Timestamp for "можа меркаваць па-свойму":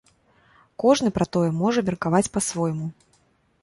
1.61-2.93